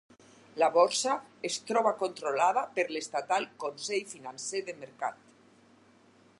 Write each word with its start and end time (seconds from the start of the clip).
La 0.61 0.69
borsa 0.77 1.17
es 1.49 1.57
troba 1.71 1.91
controlada 1.99 2.65
per 2.79 2.87
l'estatal 2.95 3.47
Consell 3.65 4.09
Financer 4.17 4.67
de 4.71 4.79
Mercat. 4.85 5.25